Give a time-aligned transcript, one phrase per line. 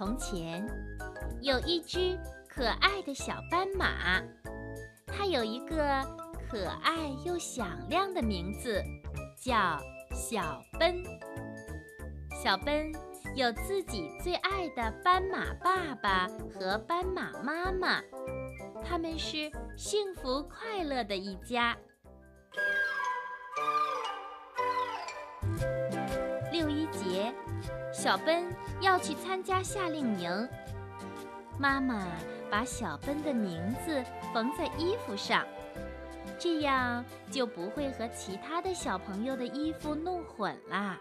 [0.00, 0.66] 从前，
[1.42, 2.18] 有一只
[2.48, 4.22] 可爱的小斑马，
[5.06, 5.76] 它有一个
[6.48, 8.82] 可爱又响亮的名字，
[9.36, 9.78] 叫
[10.14, 11.04] 小奔。
[12.42, 12.90] 小奔
[13.36, 18.00] 有自己最爱的斑马爸爸和斑马妈妈，
[18.82, 21.76] 他们是幸福快乐的一家。
[28.02, 28.44] 小奔
[28.80, 30.48] 要去参加夏令营。
[31.58, 32.06] 妈妈
[32.50, 35.44] 把小奔的名字缝在衣服上，
[36.38, 40.98] 这样就不会和其他的小朋友的衣服弄混啦。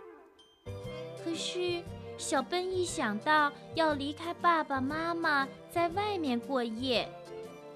[1.23, 1.81] 可是，
[2.17, 7.09] 小奔一想到要离开爸爸妈妈，在外面过夜，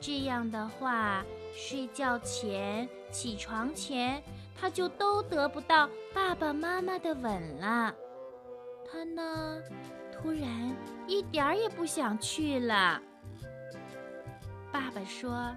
[0.02, 1.24] 这样的话，
[1.56, 4.22] 睡觉前、起床前。
[4.60, 7.94] 他就都得不到爸爸妈妈的吻了，
[8.94, 9.60] 他呢，
[10.12, 13.02] 突然一点儿也不想去了。
[14.72, 15.52] 爸爸说：“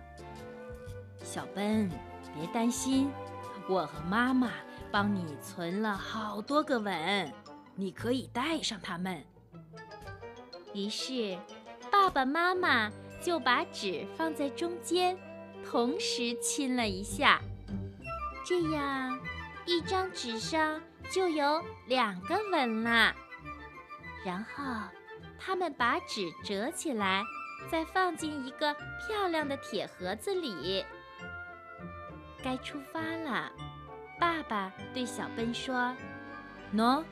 [1.22, 1.90] 小奔，
[2.34, 3.10] 别担心，
[3.68, 4.52] 我和妈妈
[4.90, 7.30] 帮你存了好多个吻，
[7.74, 9.22] 你可以带上它们。”
[10.72, 11.38] 于是，
[11.90, 15.14] 爸爸妈妈就把纸放在中间，
[15.62, 17.42] 同时亲了一下。
[18.46, 19.20] 这样，
[19.66, 23.14] 一张纸上就有两个吻啦。
[24.26, 24.64] 然后，
[25.38, 27.22] 他们把纸折起来，
[27.70, 28.74] 再放进一个
[29.06, 30.84] 漂亮的铁盒子里。
[32.42, 33.52] 该出发了，
[34.18, 35.94] 爸爸对小奔说
[36.74, 37.04] ：“喏，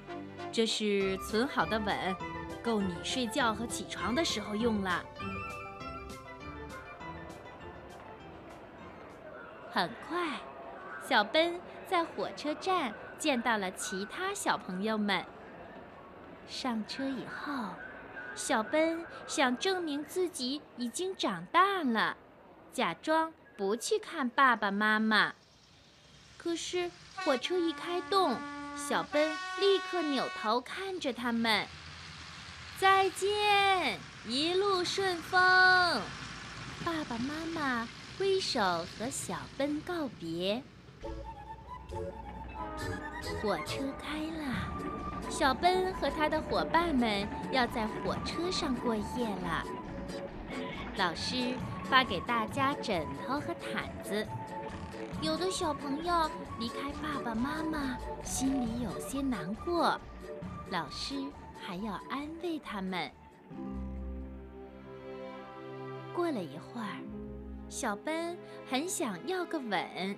[0.51, 2.17] 这是存好的吻，
[2.65, 5.05] 够你睡觉和起床的时候用了。”
[9.71, 10.41] 很快。
[11.01, 15.25] 小奔在火车站见到了其他小朋友们。
[16.49, 17.71] 上车以后，
[18.35, 22.17] 小奔想证明自己已经长大了，
[22.73, 25.35] 假装不去看爸爸妈妈。
[26.37, 28.37] 可是火车一开动，
[28.77, 31.67] 小奔立刻扭头看着他们
[32.79, 35.41] ：“再见，一路顺风！”
[36.85, 37.89] 爸爸妈妈
[38.19, 38.61] 挥手
[38.99, 40.63] 和小奔告别。
[43.41, 49.65] 火车开了，小奔和他的伙伴们要在火车上过夜了。
[50.97, 51.55] 老师
[51.85, 54.27] 发给大家枕头和毯子。
[55.21, 59.99] 有的小朋友离开爸爸妈妈，心里有些难过，
[60.71, 61.15] 老师
[61.61, 63.11] 还要安慰他们。
[66.15, 67.03] 过了一会儿，
[67.69, 68.37] 小奔
[68.71, 70.17] 很想要个吻。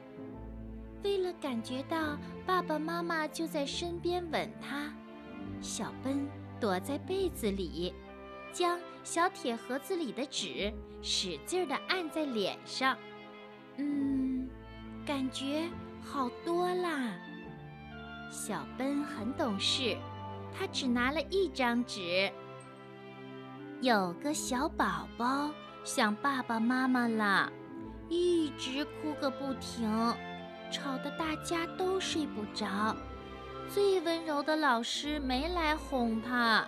[1.03, 4.93] 为了感觉到爸爸妈妈就在身边吻他，
[5.61, 6.29] 小奔
[6.61, 7.93] 躲在被子里，
[8.53, 12.97] 将小铁盒子里的纸使劲地按在脸上。
[13.79, 14.49] 嗯，
[15.05, 15.69] 感觉
[16.01, 17.17] 好多啦。
[18.31, 19.97] 小奔很懂事，
[20.57, 22.31] 他只拿了一张纸。
[23.81, 25.51] 有个小宝宝
[25.84, 27.53] 想爸爸妈妈了，
[28.09, 29.91] 一直哭个不停。
[30.71, 32.94] 吵得大家都睡不着，
[33.72, 36.66] 最温柔的老师没来哄他。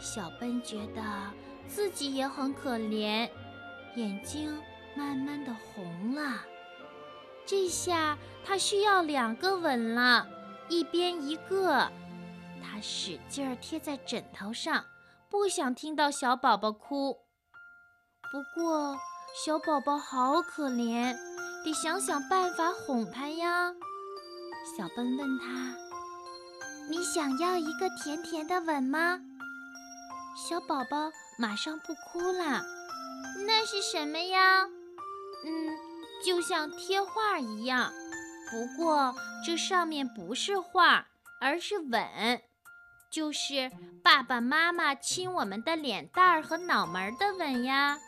[0.00, 1.02] 小奔觉得
[1.66, 3.28] 自己也很可怜，
[3.94, 4.60] 眼睛
[4.94, 6.42] 慢慢的红了。
[7.44, 10.26] 这下他需要两个吻了，
[10.68, 11.90] 一边一个。
[12.62, 14.84] 他使劲儿贴在枕头上，
[15.30, 17.16] 不想听到小宝宝哭。
[18.32, 18.98] 不过
[19.44, 21.16] 小宝宝好可怜。
[21.66, 23.72] 得想想办法哄他呀。
[24.76, 25.74] 小奔问他
[26.88, 29.20] ：“你想要一个甜甜的吻吗？”
[30.48, 32.62] 小宝宝马上不哭了。
[33.44, 34.68] 那是什么呀？
[35.44, 35.76] 嗯，
[36.24, 37.92] 就像贴画一样，
[38.48, 39.12] 不过
[39.44, 41.04] 这上面不是画，
[41.40, 42.00] 而是吻，
[43.10, 43.72] 就是
[44.04, 47.98] 爸爸妈妈亲我们的脸蛋儿和脑门儿的吻呀。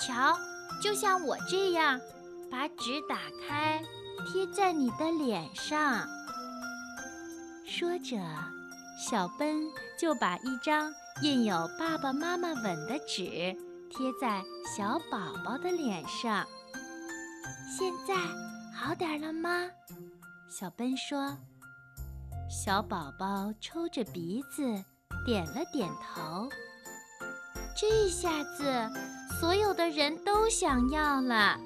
[0.00, 0.38] 瞧，
[0.82, 2.00] 就像我这样。
[2.52, 3.16] 把纸打
[3.48, 3.82] 开，
[4.26, 6.06] 贴在你的脸上。
[7.66, 8.18] 说着，
[9.08, 9.62] 小奔
[9.98, 13.56] 就把一张印有爸爸妈妈吻的纸
[13.88, 14.44] 贴在
[14.76, 16.46] 小宝宝的脸上。
[17.74, 18.14] 现在
[18.76, 19.66] 好点了吗？
[20.50, 21.34] 小奔说。
[22.50, 24.62] 小宝宝抽着鼻子，
[25.24, 26.50] 点了点头。
[27.74, 28.90] 这下子，
[29.40, 31.58] 所有的人都想要了。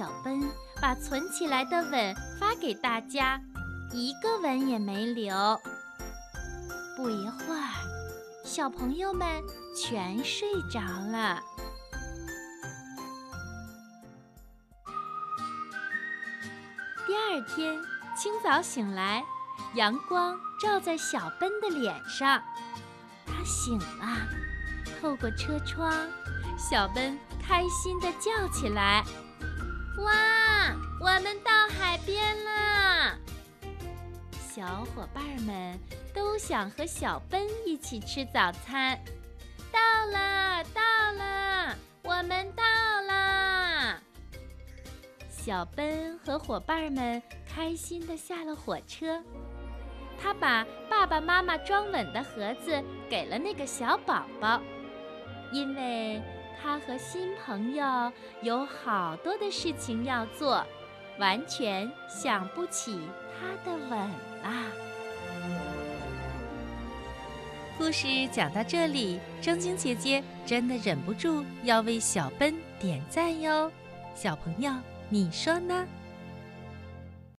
[0.00, 0.40] 小奔
[0.80, 3.38] 把存起来的吻发给大家，
[3.92, 5.60] 一个吻也没留。
[6.96, 7.68] 不一会儿，
[8.42, 9.28] 小朋友们
[9.76, 11.42] 全睡着了。
[17.06, 17.78] 第二天
[18.16, 19.22] 清早醒来，
[19.74, 22.42] 阳光照在小奔的脸上，
[23.26, 24.16] 他醒了。
[24.98, 25.92] 透过车窗，
[26.56, 29.04] 小奔开心地叫起来
[30.00, 33.16] ：“哇，我们到海边啦！”
[34.52, 35.78] 小伙伴们
[36.14, 38.98] 都想和小奔一起吃早餐。
[39.72, 40.80] 到了，到
[41.12, 42.62] 了，我们到
[43.06, 44.00] 啦！
[45.30, 49.22] 小奔和伙伴们开心地下了火车。
[50.22, 54.60] 他把爸爸妈妈装稳的盒子给了那个小宝宝，
[55.52, 56.20] 因为
[56.62, 58.12] 他和新朋友
[58.42, 60.64] 有好多的事情要做，
[61.18, 63.00] 完全想不起
[63.38, 63.98] 他的吻
[64.42, 64.64] 啦。
[67.78, 73.72] 故事讲到这里，正晶姐姐真的忍不住要为小奔点赞哟，
[74.14, 74.70] 小朋友。
[75.08, 75.86] 你说呢？